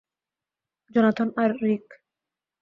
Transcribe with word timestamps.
Jonathan 0.91 1.29
আর 1.41 1.51
রিক! 1.61 1.85